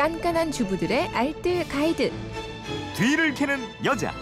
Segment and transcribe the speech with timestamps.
[0.00, 2.10] 깐깐한 주부들의 알뜰 가이드.
[2.96, 4.14] 뒤를 캐는 여자.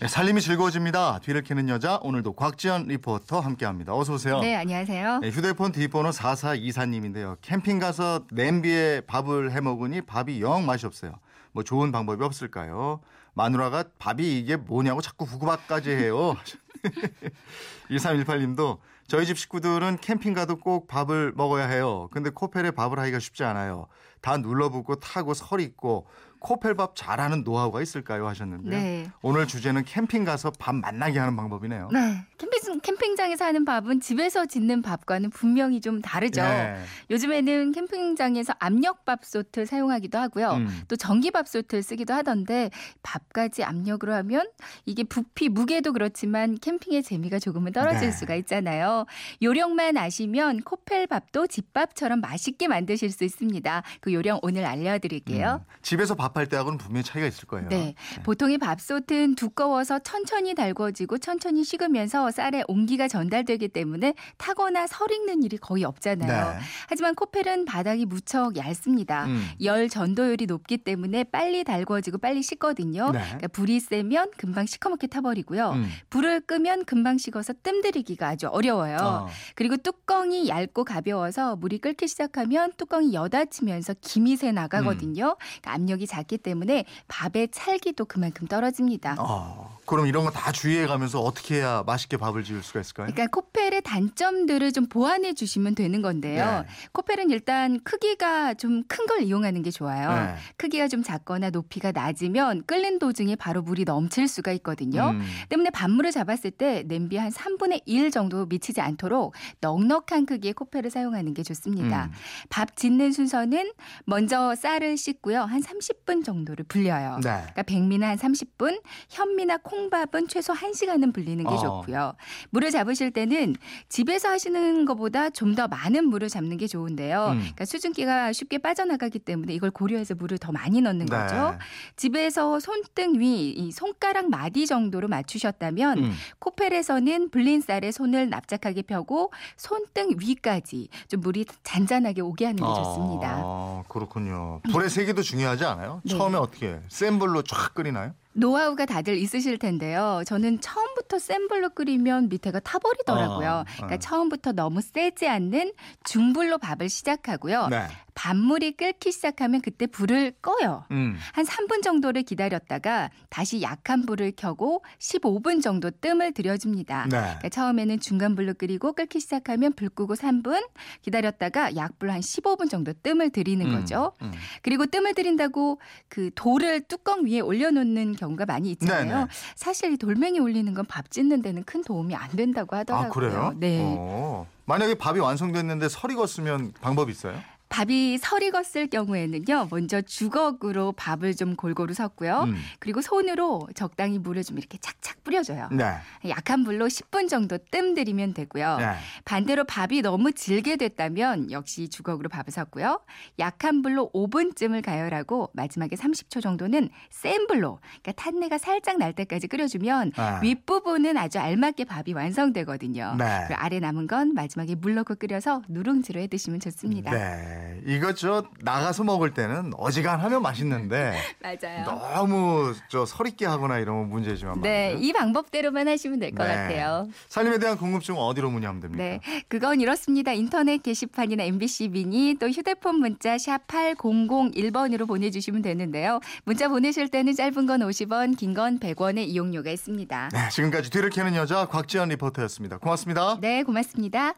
[0.00, 1.18] 네, 살림이 즐거워집니다.
[1.18, 3.94] 뒤를 캐는 여자 오늘도 곽지연 리포터 함께합니다.
[3.94, 4.40] 어서 오세요.
[4.40, 5.18] 네, 안녕하세요.
[5.18, 7.36] 네, 휴대폰 뒷번호 4424님인데요.
[7.42, 11.12] 캠핑 가서 냄비에 밥을 해 먹으니 밥이 영 맛이 없어요.
[11.52, 13.00] 뭐 좋은 방법이 없을까요?
[13.34, 16.34] 마누라가 밥이 이게 뭐냐고 자꾸 구구밥까지 해요.
[17.90, 22.08] 1318님도 저희 집 식구들은 캠핑 가도 꼭 밥을 먹어야 해요.
[22.10, 23.86] 근데 코펠에 밥을 하기가 쉽지 않아요.
[24.20, 26.06] 다 눌러붙고 타고 설 있고
[26.38, 29.10] 코펠 밥 잘하는 노하우가 있을까요 하셨는데 네.
[29.22, 31.90] 오늘 주제는 캠핑 가서 밥 만나게 하는 방법이네요.
[31.92, 32.24] 네.
[32.62, 36.42] 캠핑, 캠핑장에서 하는 밥은 집에서 짓는 밥과는 분명히 좀 다르죠.
[36.42, 36.76] 네.
[37.10, 40.50] 요즘에는 캠핑장에서 압력밥솥을 사용하기도 하고요.
[40.52, 40.82] 음.
[40.88, 42.70] 또 전기밥솥을 쓰기도 하던데
[43.02, 44.48] 밥까지 압력으로 하면
[44.86, 48.12] 이게 부피 무게도 그렇지만 캠핑의 재미가 조금은 떨어질 네.
[48.12, 49.06] 수가 있잖아요.
[49.42, 53.82] 요령만 아시면 코펠 밥도 집밥처럼 맛있게 만드실 수 있습니다.
[54.00, 55.62] 그 요령 오늘 알려드릴게요.
[55.62, 55.72] 음.
[55.82, 57.68] 집에서 밥할 때하고는 분명히 차이가 있을 거예요.
[57.68, 57.94] 네.
[58.22, 65.56] 보통의 밥솥은 두꺼워서 천천히 달궈지고 천천히 식으면서 쌀에 온기가 전달되기 때문에 타거나 설 익는 일이
[65.56, 66.50] 거의 없잖아요.
[66.52, 66.58] 네.
[66.88, 69.24] 하지만 코펠은 바닥이 무척 얇습니다.
[69.26, 69.48] 음.
[69.62, 73.12] 열 전도율이 높기 때문에 빨리 달궈지고 빨리 식거든요.
[73.12, 73.20] 네.
[73.24, 75.70] 그러니까 불이 세면 금방 시커멓게 타버리고요.
[75.70, 75.90] 음.
[76.10, 78.96] 불을 끄면 금방 식어서 뜸들이기가 아주 어려워요.
[79.00, 79.28] 어.
[79.54, 85.36] 그리고 뚜껑이 얇고 가벼워서 물이 끓기 시작하면 뚜껑이 여닫히면서 김이 새 나가거든요.
[85.38, 89.16] 그러니까 압력이 작기 때문에 밥의 찰기도 그만큼 떨어집니다.
[89.18, 93.06] 어, 그럼 이런 거 다 주의해 가면서 어떻게 해야 맛있게 밥을 지을 수가 있을까요?
[93.12, 96.62] 그러니까 코펠의 단점들을 좀 보완해 주시면 되는 건데요.
[96.62, 96.66] 네.
[96.92, 100.08] 코펠은 일단 크기가 좀 큰 걸 이용하는 게 좋아요.
[100.14, 100.34] 네.
[100.56, 105.10] 크기가 좀 작거나 높이가 낮으면 끓는 도중에 바로 물이 넘칠 수가 있거든요.
[105.10, 105.22] 음.
[105.50, 111.34] 때문에 밥물을 잡았을 때 냄비 한 3분의 1 정도 미치지 않도록 넉넉한 크기의 코펠을 사용하는
[111.34, 112.06] 게 좋습니다.
[112.06, 112.12] 음.
[112.48, 113.72] 밥 짓는 순서는
[114.06, 115.40] 먼저 쌀을 씻고요.
[115.42, 117.16] 한 30분 정도를 불려요.
[117.16, 117.30] 네.
[117.30, 118.80] 그러니까 백미는 한 30분,
[119.10, 121.58] 현미나 콩밥은 최소 1시간은 불리는 게 어.
[121.58, 122.14] 좋고요.
[122.50, 123.56] 물을 잡으실 때는
[123.88, 127.28] 집에서 하시는 것보다 좀 더 많은 물을 잡는 게 좋은데요.
[127.28, 127.38] 음.
[127.38, 131.16] 그러니까 수증기가 쉽게 빠져나가기 때문에 이걸 고려해서 물을 더 많이 넣는 네.
[131.16, 131.56] 거죠.
[131.96, 136.12] 집에서 손등 위, 이 손가락 마디 정도로 맞추셨다면 음.
[136.40, 143.40] 코펠에서는 불린 쌀에 손을 납작하게 펴고 손등 위까지 좀 물이 잔잔하게 오게 하는 게 좋습니다.
[143.44, 144.60] 아, 그렇군요.
[144.72, 146.00] 불의 세기도 중요하지 않아요?
[146.04, 146.16] 네.
[146.16, 146.80] 처음에 어떻게?
[146.88, 148.12] 센 불로 쫙 끓이나요?
[148.36, 150.22] 노하우가 다들 있으실 텐데요.
[150.26, 153.48] 저는 처음 부터 센 불로 끓이면 밑에가 타버리더라고요.
[153.48, 153.64] 어, 어.
[153.76, 155.72] 그러니까 처음부터 너무 세지 않는
[156.04, 157.68] 중불로 밥을 시작하고요.
[157.68, 157.86] 네.
[158.24, 160.86] 밥물이 끓기 시작하면 그때 불을 꺼요.
[160.92, 161.14] 음.
[161.34, 167.02] 한 3분 정도를 기다렸다가 다시 약한 불을 켜고 15분 정도 뜸을 들여줍니다.
[167.10, 167.18] 네.
[167.18, 170.66] 그러니까 처음에는 중간 불로 끓이고 끓기 시작하면 불 끄고 3분
[171.02, 174.14] 기다렸다가 약불 한 15분 정도 뜸을 들이는 음, 거죠.
[174.22, 174.32] 음.
[174.62, 179.04] 그리고 뜸을 들인다고 그 돌을 뚜껑 위에 올려놓는 경우가 많이 있잖아요.
[179.04, 179.26] 네네.
[179.54, 183.08] 사실 이 돌멩이 올리는 건 밥 짓는 데는 큰 도움이 안 된다고 하더라고요.
[183.08, 183.52] 아, 그래요?
[183.56, 183.80] 네.
[183.82, 184.46] 어.
[184.66, 187.38] 만약에 밥이 완성됐는데 설이 익었으면 방법이 있어요?
[187.74, 189.66] 밥이 설이 익었을 경우에는요.
[189.68, 192.44] 먼저 주걱으로 밥을 좀 골고루 섞고요.
[192.44, 192.54] 음.
[192.78, 195.70] 그리고 손으로 적당히 물을 좀 이렇게 착착 뿌려줘요.
[195.72, 195.94] 네.
[196.28, 198.76] 약한 불로 10분 정도 뜸 들이면 되고요.
[198.76, 198.94] 네.
[199.24, 203.00] 반대로 밥이 너무 질게 됐다면 역시 주걱으로 밥을 섞고요.
[203.40, 210.12] 약한 불로 5분쯤을 가열하고 마지막에 30초 정도는 센 불로 그러니까 탄내가 살짝 날 때까지 끓여주면
[210.14, 210.38] 아.
[210.40, 213.16] 윗부분은 아주 알맞게 밥이 완성되거든요.
[213.18, 213.44] 네.
[213.48, 217.10] 그리고 아래 남은 건 마지막에 물 넣고 끓여서 누룽지로 해 드시면 좋습니다.
[217.10, 217.63] 네.
[217.86, 221.84] 이거 저 나가서 먹을 때는 어지간하면 맛있는데 맞아요.
[221.84, 225.04] 너무 저 설익게 하거나 이러면 문제지만 네, 말이죠.
[225.04, 226.54] 이 방법대로만 하시면 될것 네.
[226.54, 227.08] 같아요.
[227.28, 229.02] 살림에 대한 궁금증 어디로 문의하면 됩니까?
[229.04, 230.32] 네, 그건 이렇습니다.
[230.32, 236.20] 인터넷 게시판이나 MBC 미니 또 휴대폰 문자 샵 8001번으로 보내주시면 되는데요.
[236.44, 240.28] 문자 보내실 때는 짧은 건 50원, 긴 건 100원의 이용료가 있습니다.
[240.32, 242.78] 네, 지금까지 뒤를 캐는 여자 곽지연 리포터였습니다.
[242.78, 243.38] 고맙습니다.
[243.40, 244.34] 네, 고맙습니다.